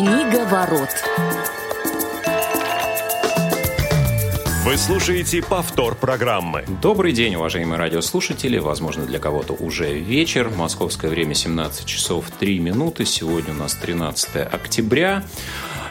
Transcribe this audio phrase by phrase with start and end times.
[0.00, 0.88] Книга ворот.
[4.64, 6.64] Вы слушаете повтор программы.
[6.80, 8.56] Добрый день, уважаемые радиослушатели.
[8.56, 10.48] Возможно, для кого-то уже вечер.
[10.56, 13.04] Московское время 17 часов 3 минуты.
[13.04, 15.22] Сегодня у нас 13 октября.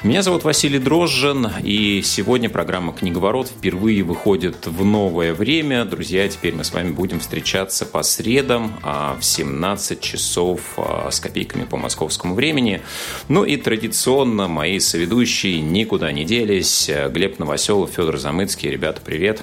[0.02, 5.84] Меня зовут Василий Дрожжин, и сегодня программа «Книговорот» впервые выходит в новое время.
[5.84, 11.20] Друзья, теперь мы с вами будем встречаться по средам а, в 17 часов а, с
[11.20, 12.82] копейками по московскому времени.
[13.28, 16.90] Ну и традиционно мои соведущие никуда не делись.
[17.10, 18.70] Глеб Новоселов, Федор Замыцкий.
[18.70, 19.42] Ребята, привет.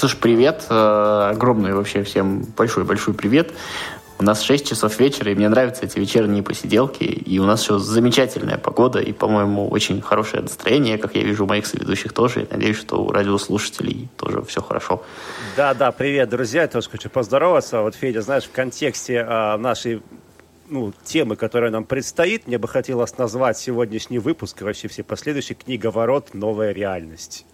[0.00, 0.64] Слушай, привет.
[0.70, 3.52] Э, огромный вообще всем большой-большой привет.
[4.20, 7.04] У нас 6 часов вечера, и мне нравятся эти вечерние посиделки.
[7.04, 11.48] И у нас еще замечательная погода, и, по-моему, очень хорошее настроение, как я вижу у
[11.48, 12.42] моих соведущих тоже.
[12.42, 15.02] И надеюсь, что у радиослушателей тоже все хорошо.
[15.56, 16.62] Да, да, привет, друзья.
[16.62, 17.80] Я тоже хочу поздороваться.
[17.80, 20.02] Вот, Федя, знаешь, в контексте а, нашей
[20.68, 25.56] ну, темы, которая нам предстоит, мне бы хотелось назвать сегодняшний выпуск и вообще все последующие
[25.56, 26.34] «Книговорот.
[26.34, 27.46] Новая реальность».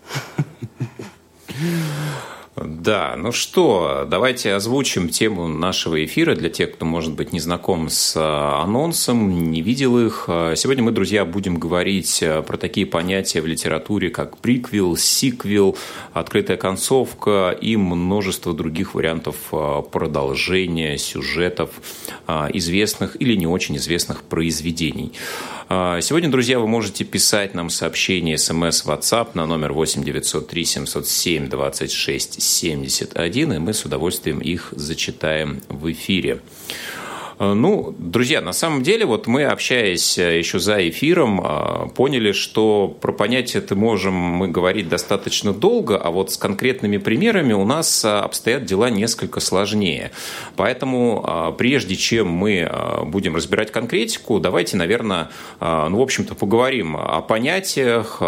[2.56, 7.90] Да, ну что, давайте озвучим тему нашего эфира для тех, кто, может быть, не знаком
[7.90, 10.24] с а, анонсом, не видел их.
[10.28, 15.76] А, сегодня мы, друзья, будем говорить а, про такие понятия в литературе, как приквел, сиквел,
[16.14, 19.36] открытая концовка и множество других вариантов
[19.92, 21.70] продолжения сюжетов
[22.26, 25.12] известных или не очень известных произведений.
[25.68, 32.40] Сегодня, друзья, вы можете писать нам сообщение смс WhatsApp на номер 8 903 707 26
[32.40, 36.40] 71, и мы с удовольствием их зачитаем в эфире.
[37.38, 42.32] Э, ну, друзья, на самом деле, вот мы, общаясь э, еще за эфиром, э, поняли,
[42.32, 47.64] что про понятие это можем мы говорить достаточно долго, а вот с конкретными примерами у
[47.64, 50.12] нас обстоят дела несколько сложнее.
[50.56, 52.70] Поэтому, прежде чем мы
[53.06, 58.20] будем разбирать конкретику, давайте, наверное, ну, в общем-то, поговорим о понятиях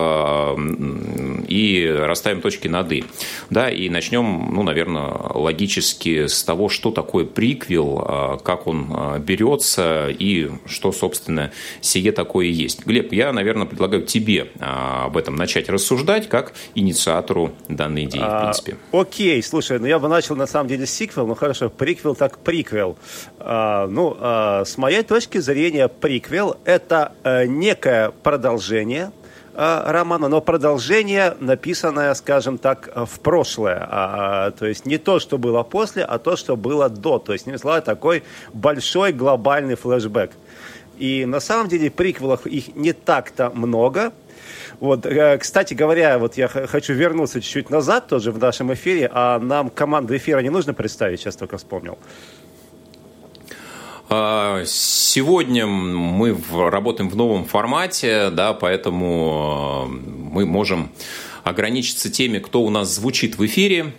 [1.49, 3.05] и расставим точки над «и».
[3.51, 10.51] Да, и начнем, ну, наверное, логически с того, что такое приквел, как он берется и
[10.67, 12.87] что, собственно, сие такое есть.
[12.87, 18.43] Глеб, я, наверное, предлагаю тебе а, об этом начать рассуждать как инициатору данной идеи, в
[18.43, 18.77] принципе.
[18.93, 22.15] А, окей, слушай, ну я бы начал на самом деле с сиквел, ну хорошо, приквел
[22.15, 22.99] так приквел.
[23.39, 29.18] А, ну, а, с моей точки зрения, приквел– это а, некое продолжение– Э,
[29.59, 33.87] романа, но продолжение, написанное, скажем так, в прошлое.
[33.91, 37.19] А, а, то есть не то, что было после, а то, что было до.
[37.19, 40.31] То есть, не слова, такой большой глобальный флешбэк.
[40.99, 44.13] И на самом деле приквелов их не так-то много.
[44.79, 49.41] Вот, э, кстати говоря, вот я хочу вернуться чуть-чуть назад тоже в нашем эфире, а
[49.41, 51.99] нам команду эфира не нужно представить, сейчас только вспомнил.
[54.11, 59.93] А, сегодня мы работаем в новом формате, да, поэтому э,
[60.33, 60.91] мы можем
[61.45, 63.93] ограничиться теми, кто у нас звучит в эфире.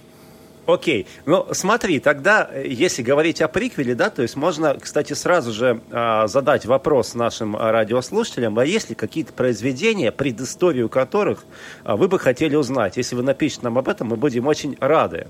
[0.74, 1.08] Окей.
[1.26, 5.82] Ну, смотри, тогда, э, если говорить о приквеле, да, то есть можно, кстати, сразу же
[5.90, 11.46] э, задать вопрос нашим радиослушателям, а есть ли какие-то произведения, предысторию которых
[11.84, 12.98] э, вы бы хотели узнать?
[12.98, 15.28] Если вы напишите нам об этом, мы будем очень рады.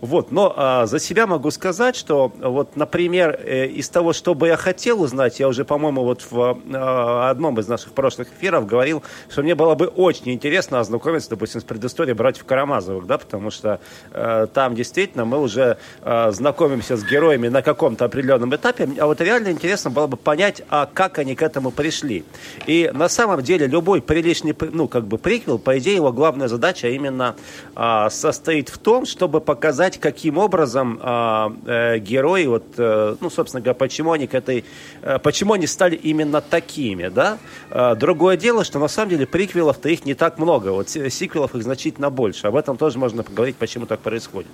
[0.00, 4.48] Вот, но э, за себя могу сказать, что вот, например, э, из того, что бы
[4.48, 9.02] я хотел узнать, я уже, по-моему, вот в э, одном из наших прошлых эфиров говорил,
[9.30, 13.80] что мне было бы очень интересно ознакомиться, допустим, с предысторией братьев Карамазовых, да, потому что
[14.12, 19.20] э, там действительно мы уже э, знакомимся с героями на каком-то определенном этапе, а вот
[19.20, 22.24] реально интересно было бы понять, а как они к этому пришли.
[22.66, 26.88] И на самом деле любой приличный, ну, как бы приквел, по идее, его главная задача
[26.88, 27.36] именно
[27.76, 33.60] э, состоит в том, чтобы показать, каким образом э, э, герои, вот, э, ну, собственно
[33.60, 34.64] говоря, почему они к этой,
[35.02, 37.38] э, почему они стали именно такими, да.
[37.70, 41.62] Э, другое дело, что на самом деле приквелов-то их не так много, вот сиквелов их
[41.62, 42.46] значительно больше.
[42.46, 44.50] Об этом тоже можно поговорить, почему так происходит.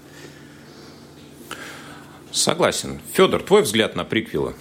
[2.36, 3.00] Согласен.
[3.14, 4.54] Федор, твой взгляд на приквелы?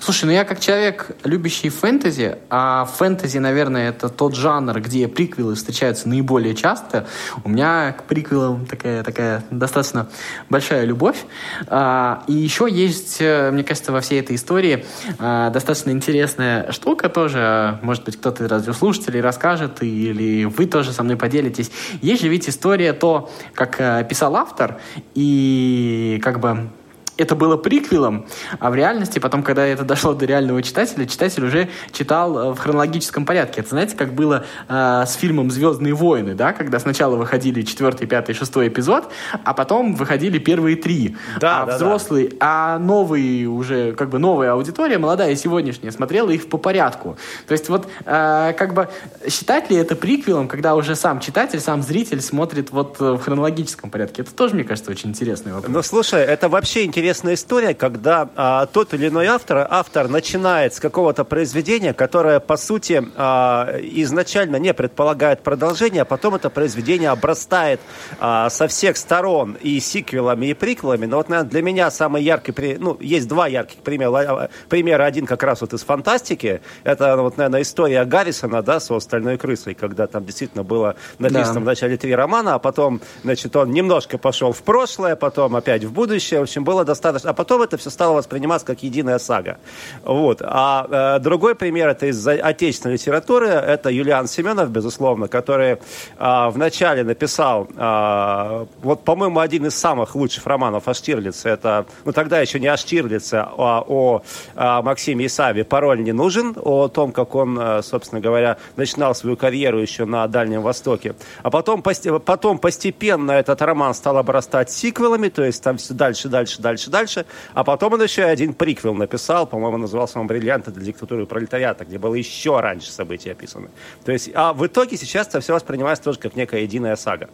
[0.00, 5.54] Слушай, ну я как человек, любящий фэнтези, а фэнтези, наверное, это тот жанр, где приквелы
[5.54, 7.06] встречаются наиболее часто,
[7.44, 10.08] у меня к приквелам такая, такая достаточно
[10.48, 11.26] большая любовь.
[11.66, 14.86] А, и еще есть, э, мне кажется, во всей этой истории
[15.18, 21.02] а, достаточно интересная штука тоже, может быть, кто-то из радиослушателей расскажет, или вы тоже со
[21.02, 21.70] мной поделитесь.
[22.00, 24.80] Есть же ведь история то, как э, писал автор,
[25.14, 26.70] и как бы
[27.18, 28.26] это было приквелом,
[28.60, 32.58] а в реальности, потом, когда это дошло до реального читателя, читатель уже читал э, в
[32.58, 33.60] хронологическом порядке.
[33.60, 38.34] Это знаете, как было э, с фильмом «Звездные войны», да, когда сначала выходили четвертый, пятый,
[38.34, 39.10] шестой эпизод,
[39.44, 41.16] а потом выходили первые три.
[41.40, 42.36] Да, а да, взрослые, да.
[42.40, 47.18] а новые уже, как бы новая аудитория, молодая сегодняшняя, смотрела их по порядку.
[47.48, 48.88] То есть вот, э, как бы,
[49.28, 54.22] считать ли это приквелом, когда уже сам читатель, сам зритель смотрит вот в хронологическом порядке?
[54.22, 55.74] Это тоже, мне кажется, очень интересный вопрос.
[55.74, 60.74] Ну, слушай, это вообще интересно интересная история, когда а, тот или иной автор, автор начинает
[60.74, 67.08] с какого-то произведения, которое, по сути, а, изначально не предполагает продолжение, а потом это произведение
[67.08, 67.80] обрастает
[68.20, 71.06] а, со всех сторон и сиквелами, и приквелами.
[71.06, 74.50] Но вот, наверное, для меня самый яркий, ну, есть два ярких примера.
[74.68, 76.60] Пример один как раз вот из фантастики.
[76.84, 81.60] Это, вот, наверное, история Гаррисона, да, с «Остальной крысой», когда там действительно было написано да.
[81.60, 85.92] в начале три романа, а потом, значит, он немножко пошел в прошлое, потом опять в
[85.92, 86.40] будущее.
[86.40, 87.30] В общем, было достаточно достаточно.
[87.30, 89.58] А потом это все стало восприниматься как единая сага.
[90.04, 90.42] Вот.
[90.42, 93.48] А э, другой пример это из отечественной литературы.
[93.48, 95.78] Это Юлиан Семенов, безусловно, который
[96.18, 101.48] э, вначале написал, э, вот, по-моему, один из самых лучших романов о Штирлице.
[101.48, 104.22] Это, ну, тогда еще не о Штирлице, а о,
[104.56, 109.36] о Максиме Исаеве «Пароль не нужен», о том, как он, э, собственно говоря, начинал свою
[109.36, 111.14] карьеру еще на Дальнем Востоке.
[111.42, 116.60] А потом, потом постепенно этот роман стал обрастать сиквелами, то есть там все дальше, дальше,
[116.60, 117.26] дальше, дальше, дальше.
[117.54, 121.98] А потом он еще один приквел написал, по-моему, назывался он «Бриллианты для диктатуры пролетариата», где
[121.98, 123.70] было еще раньше события описаны.
[124.04, 127.28] То есть, а в итоге сейчас это все воспринимается тоже как некая единая сага.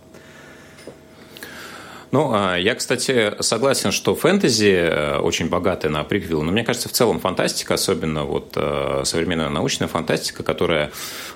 [2.15, 6.89] Ну, а, я, кстати, согласен, что фэнтези э, очень богатая на приквелы, но мне кажется,
[6.89, 10.93] в целом фантастика, особенно вот э, современная научная фантастика, которая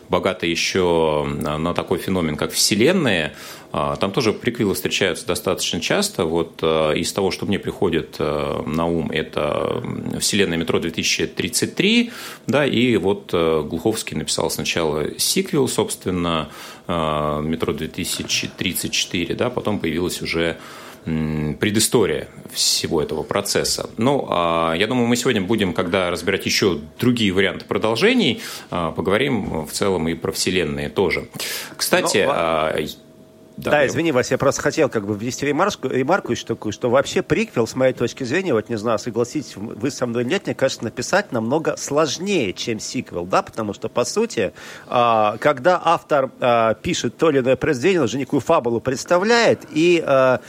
[0.08, 3.32] богата еще на такой феномен, как вселенные,
[3.72, 6.24] а, там тоже приквелы встречаются достаточно часто.
[6.26, 9.82] Вот э, из того, что мне приходит на ум, это
[10.20, 12.12] «Вселенная метро 2033»,
[12.46, 16.50] да, и вот Глуховский написал сначала сиквел, собственно,
[16.88, 20.56] метро 2034, да, потом появилась уже
[21.04, 23.88] предыстория всего этого процесса.
[23.96, 28.40] Ну, а, я думаю, мы сегодня будем, когда разбирать еще другие варианты продолжений,
[28.70, 31.28] а, поговорим в целом и про вселенные тоже.
[31.76, 32.76] Кстати, Но, а,
[33.58, 36.90] да, да извини, Вася, я просто хотел как бы ввести ремарку, ремарку еще такую, что
[36.90, 40.46] вообще приквел, с моей точки зрения, вот не знаю, согласитесь вы со мной или нет,
[40.46, 44.52] мне кажется, написать намного сложнее, чем сиквел, да, потому что, по сути,
[44.86, 50.04] а, когда автор а, пишет то или иное произведение, он уже некую фабулу представляет, и
[50.06, 50.40] а,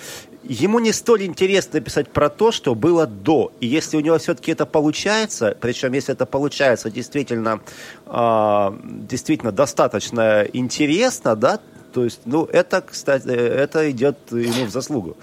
[0.44, 3.52] ему не столь интересно писать про то, что было до.
[3.60, 7.60] И если у него все-таки это получается, причем если это получается действительно,
[8.06, 11.60] действительно достаточно интересно, да,
[11.94, 15.18] то есть, ну, это, кстати, это идет ему в заслугу.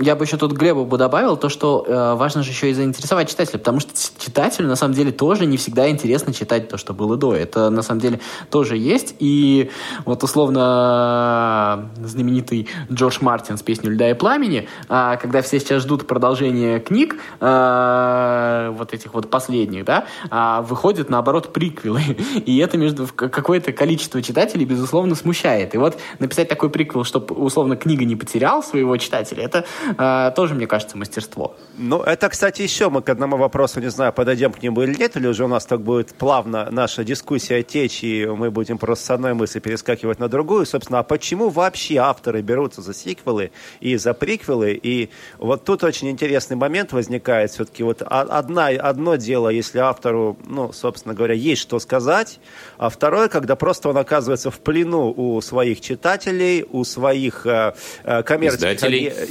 [0.00, 3.28] Я бы еще тут Глебу бы добавил то, что э, важно же еще и заинтересовать
[3.28, 7.18] читателя, потому что читателю на самом деле тоже не всегда интересно читать то, что было
[7.18, 7.34] до.
[7.34, 8.20] Это на самом деле
[8.50, 9.14] тоже есть.
[9.18, 9.70] И
[10.06, 16.06] вот условно знаменитый Джордж Мартин с песней «Льда и пламени», э, когда все сейчас ждут
[16.06, 22.00] продолжения книг, э, вот этих вот последних, да, э, выходят наоборот приквелы.
[22.46, 25.74] И это между какое-то количество читателей, безусловно, смущает.
[25.74, 29.66] И вот написать такой приквел, чтобы условно книга не потерял своего читателя, это
[30.36, 31.56] тоже, мне кажется, мастерство.
[31.78, 35.16] Ну, это, кстати, еще мы к одному вопросу, не знаю, подойдем к нему или нет,
[35.16, 39.10] или уже у нас так будет плавно наша дискуссия течь, и мы будем просто с
[39.10, 40.66] одной мысли перескакивать на другую.
[40.66, 43.50] Собственно, а почему вообще авторы берутся за сиквелы
[43.80, 44.78] и за приквелы?
[44.82, 47.50] И вот тут очень интересный момент возникает.
[47.50, 52.40] Все-таки вот одна, одно дело, если автору, ну, собственно говоря, есть что сказать,
[52.78, 58.22] а второе, когда просто он оказывается в плену у своих читателей, у своих э, э
[58.22, 59.30] коммерческих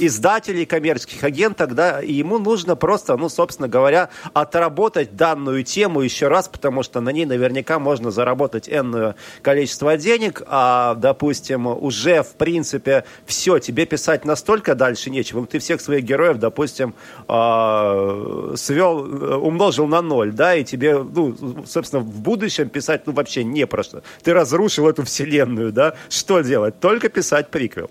[0.50, 6.28] Издателей, коммерческих агентов, да, и ему нужно просто, ну, собственно говоря, отработать данную тему еще
[6.28, 12.34] раз, потому что на ней наверняка можно заработать энное количество денег, а, допустим, уже, в
[12.34, 16.94] принципе, все, тебе писать настолько дальше нечего, ты всех своих героев, допустим,
[17.28, 18.98] а, свел,
[19.42, 24.02] умножил на ноль, да, и тебе, ну, собственно, в будущем писать, ну, вообще не просто.
[24.22, 26.80] Ты разрушил эту вселенную, да, что делать?
[26.80, 27.90] Только писать приквел.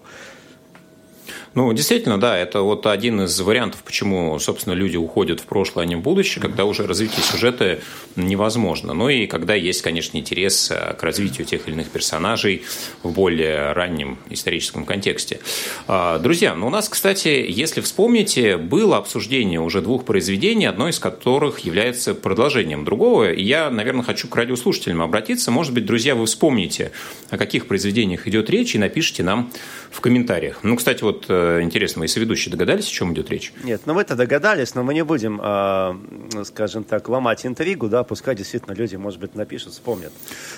[1.55, 5.87] Ну, действительно, да, это вот один из вариантов, почему, собственно, люди уходят в прошлое, а
[5.87, 7.79] не в будущее, когда уже развитие сюжета
[8.15, 8.93] невозможно.
[8.93, 12.63] Ну и когда есть, конечно, интерес э, к развитию тех или иных персонажей
[13.01, 15.39] в более раннем историческом контексте.
[15.87, 20.99] А, друзья, ну у нас, кстати, если вспомните, было обсуждение уже двух произведений, одно из
[20.99, 23.31] которых является продолжением другого.
[23.31, 25.49] И я, наверное, хочу к радиослушателям обратиться.
[25.49, 26.91] Может быть, друзья, вы вспомните,
[27.29, 29.51] о каких произведениях идет речь, и напишите нам
[29.89, 30.59] в комментариях.
[30.63, 33.53] Ну, кстати, вот э, интересно, вы соведущие догадались, о чем идет речь?
[33.63, 38.35] Нет, ну мы-то догадались, но мы не будем, э, скажем так, ломать интригу, да, пускай
[38.35, 40.11] действительно люди, может быть, напишут, вспомнят.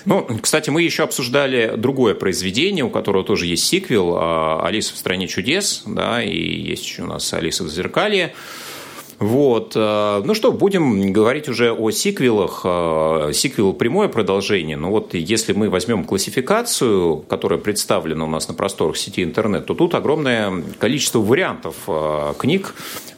[0.04, 4.96] Ну, кстати, мы еще обсуждали другое произведение, у которого тоже есть сиквел, а, «Алиса в
[4.96, 8.34] стране чудес», да, и есть еще у нас «Алиса в зеркалье».
[9.22, 9.74] Вот.
[9.76, 12.62] Э, ну что, будем говорить уже о сиквелах.
[12.64, 14.76] Э, сиквел– прямое продолжение.
[14.76, 19.74] Но вот если мы возьмем классификацию, которая представлена у нас на просторах сети интернет, то
[19.74, 22.74] тут огромное количество вариантов э, книг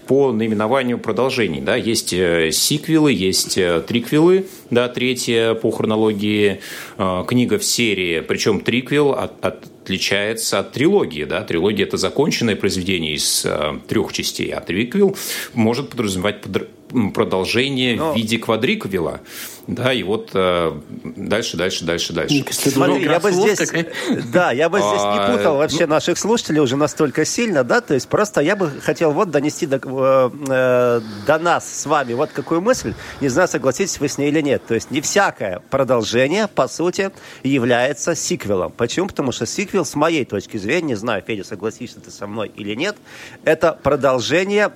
[0.07, 1.63] по наименованию продолжений.
[1.63, 1.75] Да?
[1.75, 6.61] Есть сиквелы, есть триквелы, да, третья по хронологии
[6.97, 11.25] книга в серии, причем триквел от, от отличается от трилогии.
[11.25, 11.43] Да?
[11.43, 15.15] Трилогия– это законченное произведение из э, трех частей, а триквел
[15.53, 16.69] может подразумевать под
[17.13, 18.13] продолжение Но...
[18.13, 19.21] в виде квадриквела.
[19.67, 20.79] Да, и вот э,
[21.17, 22.45] дальше, дальше, дальше, дальше.
[22.51, 23.73] Смотри, я бы здесь,
[24.33, 27.81] да, я бы здесь не а, путал вообще ну наших слушателей уже настолько сильно, да,
[27.81, 32.13] то есть просто я бы хотел вот донести до, э, э, до нас с вами
[32.13, 35.61] вот какую мысль, не знаю, согласитесь вы с ней или нет, то есть не всякое
[35.71, 37.11] продолжение, по сути,
[37.43, 38.73] является сиквелом.
[38.73, 39.09] Почему?
[39.09, 42.75] Потому что сиквел, с моей точки зрения, не знаю, Федя, согласишься ты со мной или
[42.75, 42.97] нет,
[43.45, 44.73] это продолжение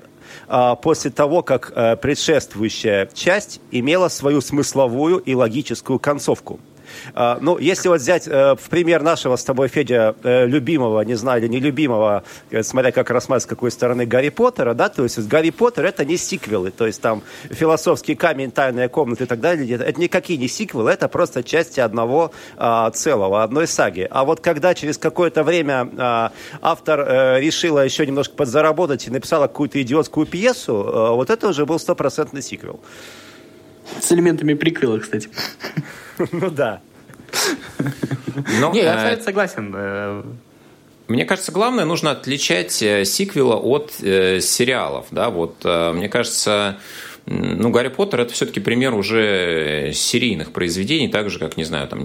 [0.47, 6.61] а, после того, как э, предшествующая часть имела свою смысловую и логическую концовку.
[7.15, 11.15] А, ну, если вот взять э, в пример нашего с тобой, Федя, э, любимого, не
[11.15, 15.19] знаю, или нелюбимого, э, смотря как рассматривать с какой стороны, Гарри Поттера, да, то есть
[15.29, 19.77] Гарри Поттер это не сиквелы, то есть там философский камень, тайная комната и так далее,
[19.77, 24.07] это никакие не сиквелы, это просто части одного а, целого, одной саги.
[24.11, 29.81] А вот когда через какое-то время а, автор решила еще немножко подзаработать и написала какую-то
[29.83, 30.75] идиотскую пьесу,
[31.15, 32.81] вот это уже был стопроцентный сиквел.
[34.01, 35.29] С элементами приквела, кстати.
[36.33, 36.81] Ну да.
[38.61, 40.37] Но, Не, я э, абсолютно согласен.
[41.09, 45.07] Мне кажется, главное, нужно отличать э, сиквела от э, сериалов.
[45.11, 45.31] Да?
[45.31, 46.79] Вот, э, мне кажется,
[47.25, 52.05] ну, Гарри Поттер это все-таки пример уже серийных произведений, так же, как, не знаю, там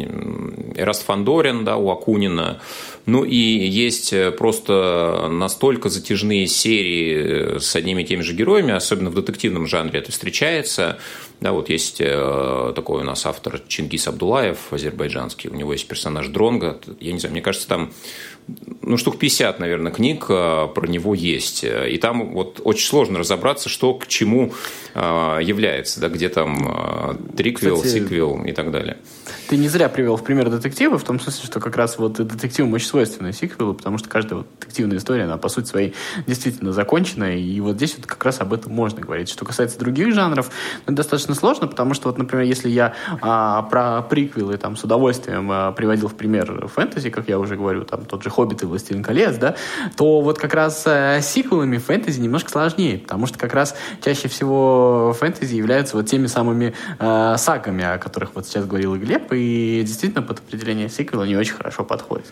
[0.75, 2.62] Эраст Фандорин, да, у Акунина.
[3.06, 9.15] Ну и есть просто настолько затяжные серии с одними и теми же героями, особенно в
[9.15, 10.98] детективном жанре это встречается.
[11.44, 16.30] Да, вот есть э, такой у нас автор Чингис Абдулаев, азербайджанский, у него есть персонаж
[16.30, 16.80] Дронга.
[17.02, 17.92] Я не знаю, мне кажется, там
[18.82, 21.66] ну, штук 50, наверное, книг э, про него есть.
[21.66, 24.54] И там вот очень сложно разобраться, что к чему
[24.96, 28.96] э, является, да, где там триквел, Кстати, сиквел и так далее.
[29.50, 32.72] Ты не зря привел в пример детективы, в том смысле, что как раз вот детективам
[32.74, 35.94] очень свойственны сиквелы, потому что каждая вот детективная история, она по сути своей
[36.26, 39.30] действительно закончена, и вот здесь вот как раз об этом можно говорить.
[39.30, 40.50] Что касается других жанров,
[40.86, 45.50] ну, достаточно сложно, потому что вот, например, если я а, про приквелы там с удовольствием
[45.52, 49.04] а, приводил в пример фэнтези, как я уже говорю, там тот же «Хоббит» и «Властелин
[49.04, 49.56] колец», да,
[49.96, 55.16] то вот как раз а, сиквелами фэнтези немножко сложнее, потому что как раз чаще всего
[55.20, 59.84] фэнтези являются вот теми самыми а, сагами, о которых вот сейчас говорил и Глеб, и
[59.86, 62.25] действительно под определение сиквела не очень хорошо подходит.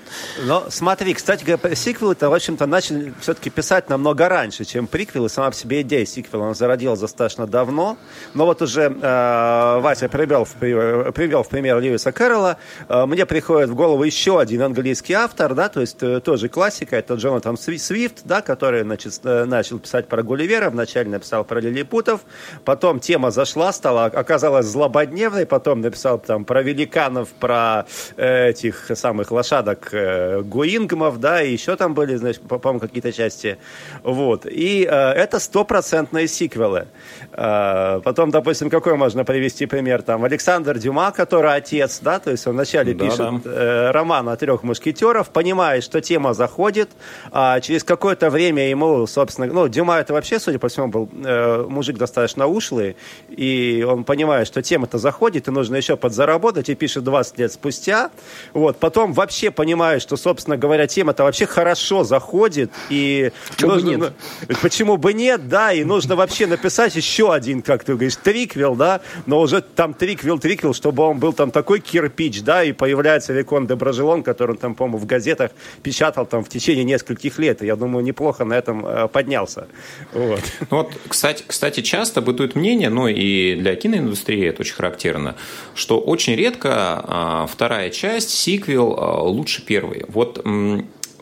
[0.45, 5.29] Но смотри, кстати говоря, сиквелы-то, в общем-то, начали все-таки писать намного раньше, чем приквелы.
[5.29, 7.97] Сама по себе идея сиквела, она зародилась достаточно давно.
[8.33, 12.57] Но вот уже э, Вася привел в, привел в пример Льюиса Кэрролла.
[12.89, 16.95] Э, мне приходит в голову еще один английский автор, да, то есть э, тоже классика,
[16.95, 22.21] это Джонатан Свифт, да, который значит, э, начал писать про Гулливера, вначале написал про лилипутов,
[22.65, 27.85] потом тема зашла, стала, оказалась злободневной, потом написал там про великанов, про
[28.17, 33.57] э, этих самых лошадок э, Гуингмов, да, и еще там были, значит, по-моему, какие-то части.
[34.03, 34.45] Вот.
[34.45, 36.87] И э, это стопроцентные сиквелы.
[37.33, 40.01] Э, потом, допустим, какой можно привести пример?
[40.01, 43.51] Там Александр Дюма, который отец, да, то есть он вначале да, пишет да.
[43.51, 46.89] Э, роман о трех мушкетеров, понимает, что тема заходит,
[47.31, 51.65] а через какое-то время ему, собственно, ну, Дюма это вообще, судя по всему, был э,
[51.69, 52.97] мужик достаточно ушлый,
[53.29, 58.09] и он понимает, что тема-то заходит, и нужно еще подзаработать, и пишет 20 лет спустя.
[58.53, 58.77] Вот.
[58.77, 62.71] Потом вообще понимает, что, собственно говоря, тема-то вообще хорошо заходит.
[62.89, 64.13] И почему нужно, бы нет?
[64.61, 68.15] Почему бы нет, да, и нужно вообще написать еще один, как ты говоришь,
[68.61, 72.71] триквел, да, но уже там триквел, триквел, чтобы он был там такой кирпич, да, и
[72.71, 75.51] появляется Викон де Брожелон, который он там, по-моему, в газетах
[75.83, 77.61] печатал там в течение нескольких лет.
[77.61, 79.67] И я думаю, неплохо на этом э, поднялся.
[80.13, 80.41] Вот.
[80.69, 85.35] Ну вот, кстати, кстати, часто бытует мнение, ну и для киноиндустрии это очень характерно,
[85.75, 90.05] что очень редко а, вторая часть, сиквел, а, лучше первой.
[90.07, 90.45] Вот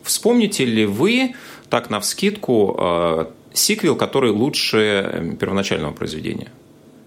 [0.02, 1.34] вспомните ли вы,
[1.68, 6.50] так на вскидку, а, сиквел, который лучше первоначального произведения?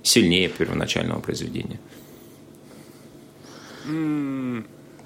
[0.03, 1.79] Сильнее первоначального произведения?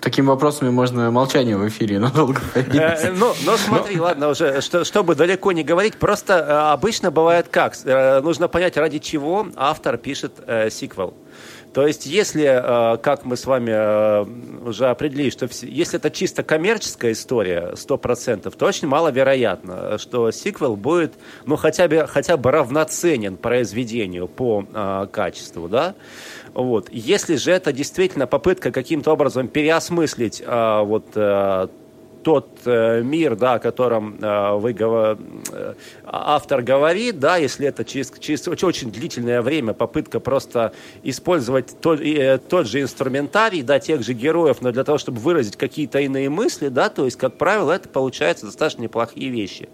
[0.02, 5.16] Такими вопросами можно молчание в эфире надолго э, Ну, ну смотри, ладно, уже, что, чтобы
[5.16, 7.76] далеко не говорить, просто э, обычно бывает как?
[7.84, 11.16] Э, нужно понять, ради чего автор пишет э, сиквел.
[11.78, 14.26] То есть, если, э, как мы с вами э,
[14.68, 21.14] уже определили, что если это чисто коммерческая история, 100%, то очень маловероятно, что сиквел будет,
[21.46, 25.94] ну, хотя бы, хотя бы равноценен произведению по э, качеству, да?
[26.56, 26.88] Вот.
[26.92, 29.87] Если же это действительно попытка каким-то образом переосмыслить
[30.84, 35.74] вот тот э, мир, да, о котором э, вы, э,
[36.06, 42.38] автор говорит, да, если это через, через очень, длительное время попытка просто использовать тот, э,
[42.38, 46.68] тот же инструментарий, да, тех же героев, но для того, чтобы выразить какие-то иные мысли,
[46.70, 49.70] да, то есть, как правило, это получается достаточно неплохие вещи.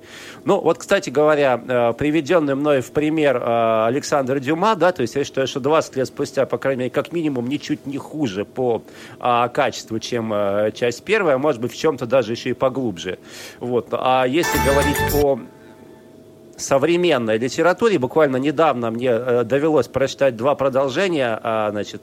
[0.45, 5.15] Ну, вот, кстати говоря, э, приведенный мной в пример э, Александр Дюма, да, то есть
[5.15, 8.81] я считаю, что 20 лет спустя, по крайней мере, как минимум, ничуть не хуже по
[9.19, 12.82] э, качеству, чем э, часть первая, может быть, в чем-то даже еще и поглубже.
[13.59, 13.87] Вот.
[13.91, 15.39] А если говорить о
[16.57, 17.99] современной литературе.
[17.99, 22.01] Буквально недавно мне э, довелось прочитать два продолжения, а, значит,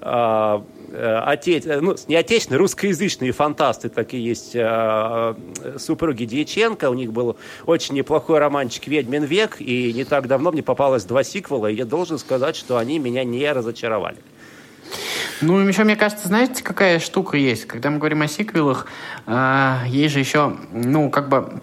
[0.00, 1.80] а, э, оте...
[1.80, 5.36] ну, не отечественные, русскоязычные фантасты, такие есть а,
[5.78, 6.90] супруги Дьяченко.
[6.90, 11.24] У них был очень неплохой романчик «Ведьмин век», и не так давно мне попалось два
[11.24, 14.18] сиквела, и я должен сказать, что они меня не разочаровали.
[15.40, 17.66] Ну, еще, мне кажется, знаете, какая штука есть?
[17.66, 18.86] Когда мы говорим о сиквелах,
[19.26, 21.60] э, есть же еще, ну, как бы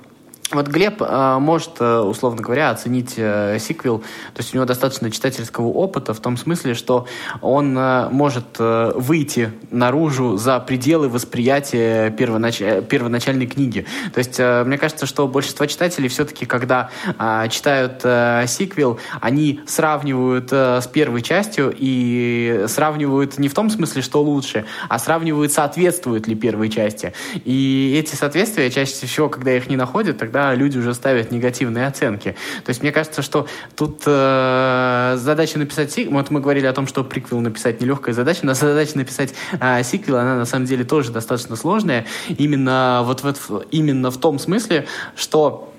[0.51, 5.67] вот Глеб э, может, условно говоря, оценить э, сиквел, то есть у него достаточно читательского
[5.67, 7.07] опыта в том смысле, что
[7.41, 12.61] он э, может э, выйти наружу за пределы восприятия первонач...
[12.61, 13.85] Э, первоначальной книги.
[14.13, 19.61] То есть э, мне кажется, что большинство читателей все-таки, когда э, читают э, сиквел, они
[19.65, 25.51] сравнивают э, с первой частью и сравнивают не в том смысле, что лучше, а сравнивают,
[25.51, 27.13] соответствует ли первой части.
[27.45, 31.87] И эти соответствия чаще всего, когда их не находят, тогда когда люди уже ставят негативные
[31.87, 32.35] оценки.
[32.65, 36.87] То есть мне кажется, что тут э, задача написать сиквел, вот мы говорили о том,
[36.87, 41.13] что приквел написать нелегкая задача, но задача написать э, сиквел, она на самом деле тоже
[41.13, 45.71] достаточно сложная, именно вот в, именно в том смысле, что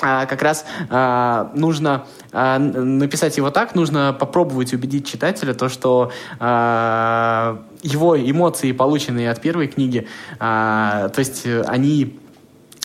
[0.00, 6.12] а, как раз а, нужно а, написать его так, нужно попробовать убедить читателя то, что
[6.38, 10.06] а, его эмоции, полученные от первой книги,
[10.38, 12.20] а, то есть они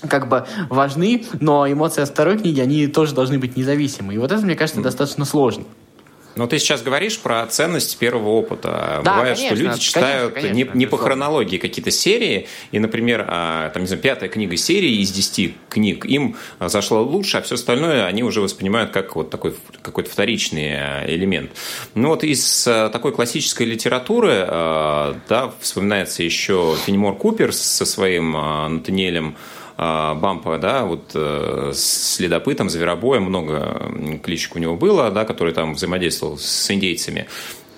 [0.08, 4.14] как бы важны, но эмоции от второй книги, они тоже должны быть независимы.
[4.14, 5.66] И вот это, мне кажется, достаточно сложно.
[6.36, 9.02] Но ты сейчас говоришь про ценность первого опыта.
[9.04, 12.80] Да, Бывает, конечно, что люди читают конечно, конечно, не, не по хронологии какие-то серии, и,
[12.80, 17.42] например, а, там, не знаю, пятая книга серии из десяти книг им зашла лучше, а
[17.42, 21.52] все остальное они уже воспринимают как вот такой какой-то вторичный а, элемент.
[21.96, 29.36] Ну вот из а, такой классической литературы, да, вспоминается еще Фенемор Купер со своим Натаниэлем
[29.36, 35.54] а, Бампа, да, вот э, с следопытом, зверобоем, много кличек у него было, да, который
[35.54, 37.28] там взаимодействовал с индейцами.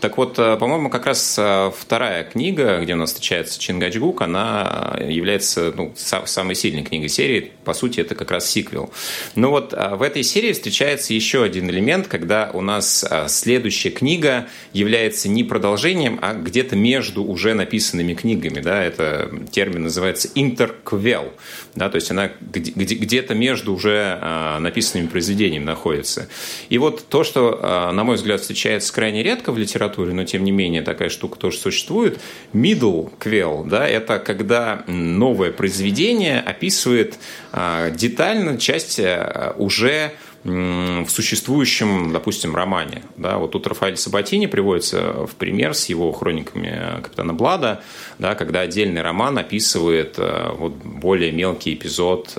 [0.01, 4.97] Так вот, э, по-моему, как раз э, вторая книга, где у нас встречается Чингачгук, она
[4.99, 7.51] является ну, самой сильной книгой серии.
[7.63, 8.91] По сути, это как раз сиквел.
[9.35, 14.47] Но вот э, в этой серии встречается еще один элемент, когда у нас следующая книга
[14.73, 18.59] является не продолжением, а где-то между уже написанными книгами.
[18.59, 18.83] Да?
[18.83, 21.31] Это термин называется интерквел.
[21.75, 21.89] Да?
[21.89, 26.27] То есть она где-то между уже написанными произведениями находится.
[26.69, 30.43] И вот то, что, на мой взгляд, встречается крайне редко в литературе, литературе, но тем
[30.43, 32.19] не менее такая штука тоже существует.
[32.53, 37.19] Middle quell, да, это когда новое произведение описывает
[37.51, 43.03] а, детально часть а, уже в существующем, допустим, романе.
[43.15, 47.83] Да, вот тут Рафаэль Сабатини приводится в пример с его хрониками Капитана Блада,
[48.17, 52.33] да, когда отдельный роман описывает а, вот, более мелкий эпизод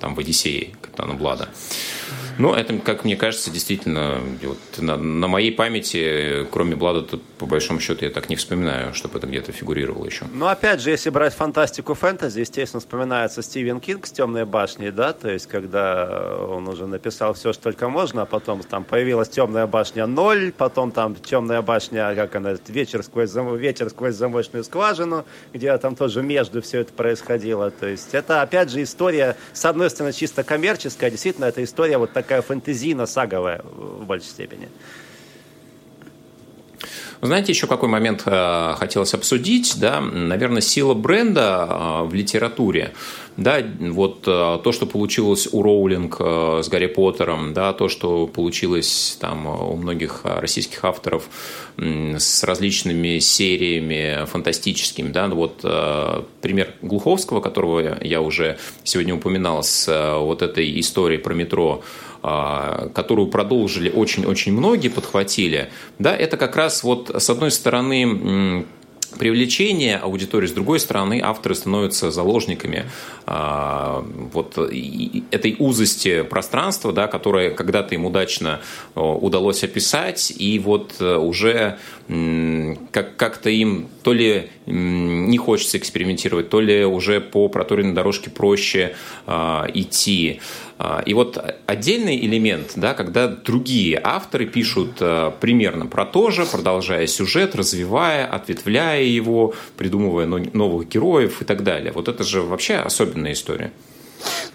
[0.00, 1.48] там, в «Одиссее» Капитана Блада.
[2.38, 7.46] Ну, это, как мне кажется, действительно, вот, на, на моей памяти, кроме Блада, тут, по
[7.46, 10.24] большому счету, я так не вспоминаю, чтобы это где-то фигурировало еще.
[10.32, 15.12] Ну, опять же, если брать фантастику фэнтези, естественно, вспоминается Стивен Кинг с «Темной башней», да,
[15.12, 19.66] то есть, когда он уже написал все, что только можно, а потом там появилась «Темная
[19.66, 23.56] башня 0», потом там «Темная башня», как она, «Вечер сквозь, зам...
[23.56, 28.70] ветер сквозь замочную скважину», где там тоже между все это происходило, то есть, это, опять
[28.70, 34.28] же, история, с одной стороны, чисто коммерческая, действительно, это история вот такая фэнтезийно-саговая в большей
[34.28, 34.68] степени.
[37.22, 42.92] Знаете, еще какой момент э, хотелось обсудить, да, наверное, сила бренда э, в литературе,
[43.38, 48.26] да, вот э, то, что получилось у Роулинг э, с Гарри Поттером, да, то, что
[48.26, 51.28] получилось там у многих российских авторов
[51.76, 59.86] с различными сериями фантастическими, да, вот э, пример Глуховского, которого я уже сегодня упоминал с
[60.18, 61.82] вот этой историей про метро,
[62.20, 65.70] которую продолжили очень-очень многие, подхватили,
[66.00, 68.66] да, это как раз вот с одной стороны
[69.18, 72.84] привлечение аудитории, с другой стороны, авторы становятся заложниками
[73.26, 74.02] э,
[74.32, 78.60] вот этой узости пространства, да, которое когда-то им удачно
[78.94, 81.78] удалось описать, и вот э, уже
[82.08, 88.94] как- как-то им то ли не хочется экспериментировать, то ли уже по проторенной дорожке проще
[89.26, 90.40] э, идти.
[90.40, 90.67] А,
[91.06, 97.06] и вот отдельный элемент, да, когда другие авторы пишут э, примерно про то же, продолжая
[97.08, 101.92] сюжет, развивая, ответвляя его, придумывая новых героев и так далее.
[101.92, 103.72] Вот это же вообще особенная история.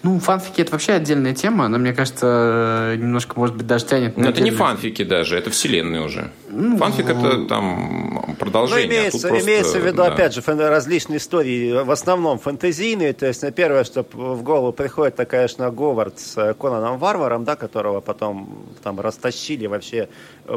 [0.02, 1.66] Ну, фанфики это вообще отдельная тема.
[1.66, 4.16] Она, мне кажется, немножко, может быть, даже тянет.
[4.16, 6.30] Но это не фанфики даже, это вселенные уже.
[6.50, 8.13] Ну, Фанфик это там
[8.44, 8.86] продолжение.
[8.86, 10.06] Ну, имеется, а имеется в виду, да.
[10.06, 13.12] опять же, различные истории, в основном фэнтезийные.
[13.12, 17.56] То есть, на первое, что в голову приходит, это, конечно, Говард с Конаном Варваром, да,
[17.56, 20.08] которого потом там растащили вообще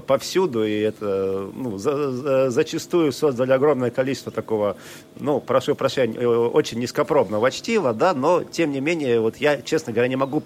[0.05, 0.63] повсюду.
[0.65, 4.77] И это ну, за, за, зачастую создали огромное количество такого,
[5.19, 10.07] ну, прошу прощения, очень низкопробного чтива, да, но, тем не менее, вот я, честно говоря,
[10.07, 10.41] не могу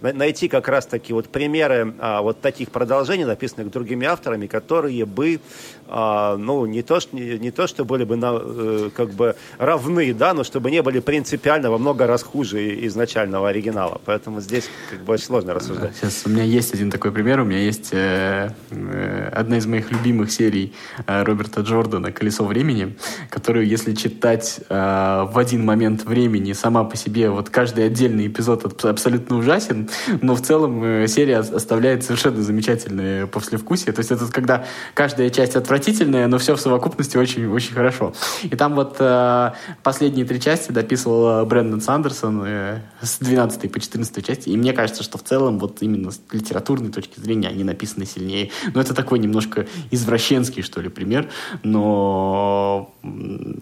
[0.00, 5.40] найти как раз-таки вот примеры а, вот таких продолжений, написанных другими авторами, которые бы,
[5.88, 10.12] а, ну, не то, не, не то, что были бы на, э, как бы равны,
[10.14, 14.00] да, но чтобы не были принципиально во много раз хуже изначального оригинала.
[14.04, 15.94] Поэтому здесь как бы сложно рассуждать.
[15.96, 17.40] Сейчас у меня есть один такой пример.
[17.40, 18.85] У меня есть э, э,
[19.32, 20.74] одна из моих любимых серий
[21.06, 22.96] э, Роберта Джордана «Колесо времени»,
[23.30, 28.84] которую, если читать э, в один момент времени сама по себе, вот каждый отдельный эпизод
[28.84, 29.88] абсолютно ужасен,
[30.22, 33.92] но в целом э, серия оставляет совершенно замечательное послевкусие.
[33.92, 38.14] То есть это когда каждая часть отвратительная, но все в совокупности очень-очень хорошо.
[38.42, 44.26] И там вот э, последние три части дописывал Брэндон Сандерсон э, с 12 по 14
[44.26, 44.48] части.
[44.48, 48.50] И мне кажется, что в целом вот именно с литературной точки зрения они написаны сильнее.
[48.76, 51.30] Но это такой немножко извращенский, что ли, пример.
[51.62, 52.92] Но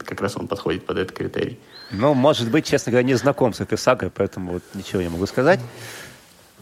[0.04, 1.60] как раз он подходит под этот критерий.
[1.92, 5.26] Ну, может быть, честно говоря, не знаком с этой сагой, поэтому вот ничего не могу
[5.26, 5.60] сказать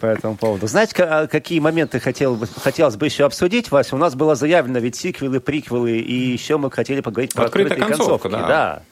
[0.01, 0.67] по этому поводу.
[0.67, 3.97] Знаете, а, какие моменты хотел, хотелось бы еще обсудить, Вася?
[3.97, 8.29] У нас было заявлено ведь сиквелы, приквелы, и еще мы хотели поговорить про открытые концовки.
[8.29, 8.47] Да.
[8.47, 8.83] да.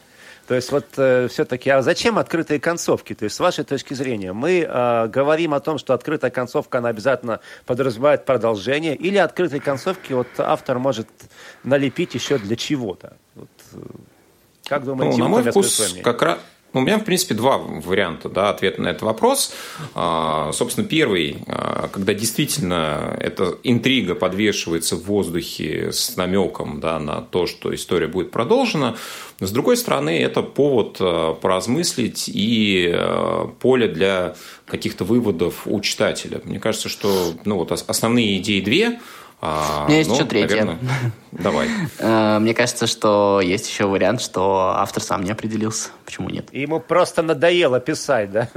[0.50, 3.14] То есть вот э, все-таки, а зачем открытые концовки?
[3.14, 6.88] То есть с вашей точки зрения, мы э, говорим о том, что открытая концовка, она
[6.88, 11.06] обязательно подразумевает продолжение, или открытые концовки вот автор может
[11.62, 13.16] налепить еще для чего-то?
[13.36, 13.78] Вот, э,
[14.66, 16.40] как думаете, ну, на мой вкус, как раз,
[16.72, 19.52] у меня, в принципе, два варианта да, ответа на этот вопрос.
[19.94, 27.22] А, собственно, первый, а, когда действительно эта интрига подвешивается в воздухе с намеком да, на
[27.22, 28.96] то, что история будет продолжена.
[29.40, 32.96] С другой стороны, это повод а, поразмыслить и
[33.58, 36.40] поле для каких-то выводов у читателя.
[36.44, 39.00] Мне кажется, что ну, вот основные идеи две–
[39.42, 40.64] а, У меня есть ну, еще третье.
[40.64, 40.78] Наверное,
[41.32, 41.68] давай.
[41.98, 45.90] Э, мне кажется, что есть еще вариант, что автор сам не определился.
[46.04, 46.52] Почему нет?
[46.52, 48.48] Ему просто надоело писать, да?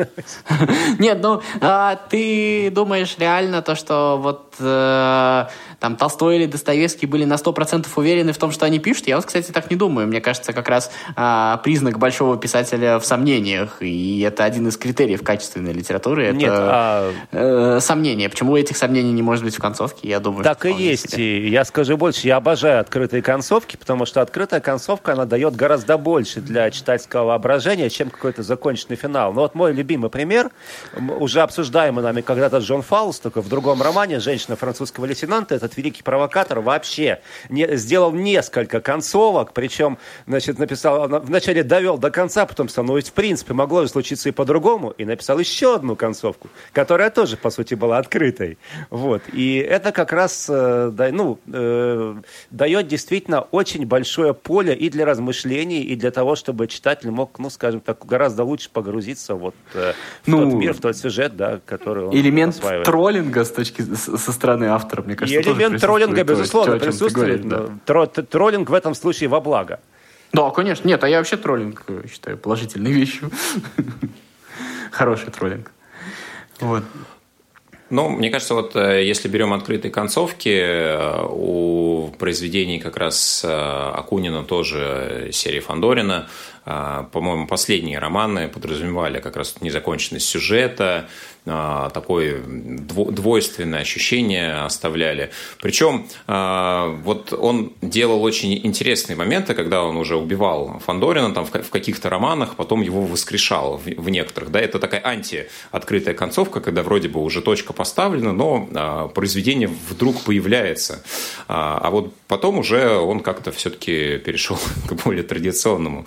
[0.99, 5.45] Нет, ну, а ты думаешь реально то, что вот э,
[5.79, 9.07] там Толстой или Достоевский были на 100% уверены в том, что они пишут.
[9.07, 10.07] Я вот, кстати, так не думаю.
[10.07, 13.77] Мне кажется, как раз а, признак большого писателя в сомнениях.
[13.81, 16.27] И это один из критериев качественной литературы.
[16.27, 17.11] Это Нет, а...
[17.31, 18.29] э, сомнения.
[18.29, 20.07] Почему этих сомнений не может быть в концовке?
[20.07, 21.11] Я думаю, Так и есть.
[21.11, 21.47] Себе.
[21.47, 22.27] И я скажу больше.
[22.27, 27.89] Я обожаю открытые концовки, потому что открытая концовка, она дает гораздо больше для читательского воображения,
[27.89, 29.33] чем какой-то законченный финал.
[29.33, 30.51] Но вот мой любимый пример,
[31.19, 36.03] уже обсуждаемый нами когда-то Джон Фаулс, только в другом романе «Женщина французского лейтенанта», этот великий
[36.03, 42.87] провокатор вообще не, сделал несколько концовок, причем, значит, написал, вначале довел до конца, потом сказал,
[42.87, 47.09] ну, ведь, в принципе, могло же случиться и по-другому, и написал еще одну концовку, которая
[47.09, 48.57] тоже, по сути, была открытой.
[48.89, 49.21] Вот.
[49.33, 52.15] И это как раз, э, ну, э,
[52.51, 57.49] дает действительно очень большое поле и для размышлений, и для того, чтобы читатель мог, ну,
[57.49, 61.59] скажем так, гораздо лучше погрузиться вот э, в ну, тот мир, в тот сюжет, да,
[61.65, 62.85] который он Элемент осваивает.
[62.85, 67.45] троллинга с точки, со стороны автора, мне кажется, и элемент троллинга, безусловно, то, присутствует.
[67.45, 68.05] Говоришь, да.
[68.23, 69.79] Троллинг в этом случае во благо.
[70.33, 70.87] Да, конечно.
[70.87, 73.31] Нет, а я вообще троллинг э, считаю положительной вещью.
[74.91, 75.71] Хороший троллинг.
[76.59, 76.83] Вот.
[77.91, 84.43] Ну, мне кажется, вот э, если берем открытые концовки, э, у произведений как раз Акунина
[84.43, 86.27] тоже серии Фандорина
[86.65, 91.09] по-моему, последние романы подразумевали как раз незаконченность сюжета,
[91.45, 95.31] а, такое двойственное ощущение оставляли.
[95.61, 101.69] Причем а, вот он делал очень интересные моменты, когда он уже убивал Фандорина там в
[101.69, 104.51] каких-то романах, потом его воскрешал в некоторых.
[104.51, 111.03] Да, это такая антиоткрытая концовка, когда вроде бы уже точка поставлена, но произведение вдруг появляется.
[111.49, 116.05] А вот потом уже он как-то все-таки перешел к более традиционному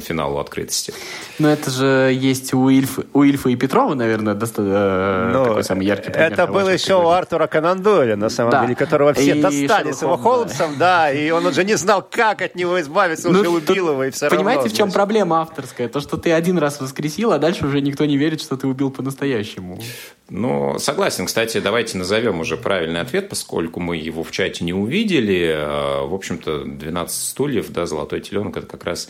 [0.00, 0.92] финалу открытости.
[1.38, 5.64] Но это же есть у Ильфа, у Ильфа и Петрова, наверное, наверное, достаточно ну, такой
[5.64, 6.32] самый яркий пример.
[6.32, 8.62] Это был еще у Артура Конан Дойля, на самом да.
[8.62, 11.04] деле, которого все и достали с его Холмсом, да.
[11.08, 14.10] да, и он уже не знал, как от него избавиться, ну, уже убил его, и
[14.10, 15.88] все Понимаете, равно, в чем проблема авторская?
[15.88, 18.90] То, что ты один раз воскресил, а дальше уже никто не верит, что ты убил
[18.90, 19.80] по-настоящему.
[20.30, 21.26] Ну, согласен.
[21.26, 25.52] Кстати, давайте назовем уже правильный ответ, поскольку мы его в чате не увидели.
[25.54, 29.08] А, в общем-то, 12 стульев, да, «Золотой теленок»– это как раз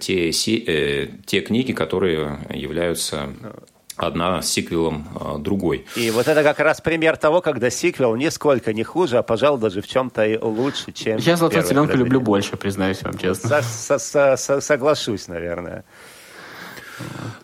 [0.00, 3.28] те, э, те книги, которые являются
[3.96, 5.86] одна с сиквелом а, другой.
[5.96, 9.82] И вот это как раз пример того, когда сиквел нисколько не хуже, а, пожалуй, даже
[9.82, 13.62] в чем-то и лучше, чем Я «Золотую теленку» люблю больше, признаюсь вам честно.
[13.62, 15.84] Со -со -со Соглашусь, наверное.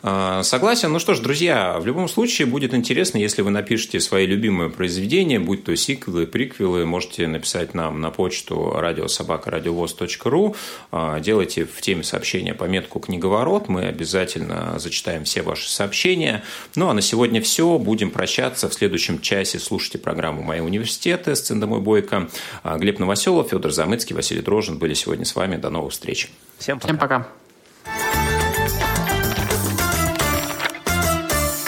[0.02, 0.92] А, согласен.
[0.92, 5.40] Ну что ж, друзья, в любом случае будет интересно, если вы напишите свои любимые произведения,
[5.40, 10.56] будь то сиквелы, приквелы, можете написать нам на почту радиособакарадиовоз.ру.
[10.92, 13.68] А, делайте в теме сообщения пометку «Книговорот».
[13.68, 16.44] Мы обязательно зачитаем все ваши сообщения.
[16.74, 17.78] Ну а на сегодня все.
[17.78, 18.68] Будем прощаться.
[18.68, 22.28] В следующем часе слушайте программу «Мои университеты» с Цендомой Бойко.
[22.62, 25.56] А, Глеб Новоселов, Федор Замыцкий, Василий Дрожин были сегодня с вами.
[25.56, 26.30] До новых встреч.
[26.58, 26.88] Всем пока.
[26.88, 27.47] Всем пока.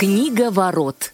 [0.01, 1.13] Книга ворот.